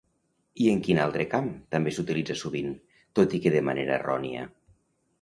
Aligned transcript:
I 0.63 0.69
en 0.71 0.79
quin 0.87 1.01
altre 1.03 1.27
camp 1.35 1.51
també 1.77 1.95
s'utilitza 1.97 2.39
sovint, 2.41 2.75
tot 3.21 3.39
i 3.41 3.45
que 3.45 3.57
de 3.61 3.65
manera 3.71 4.03
errònia? 4.03 4.53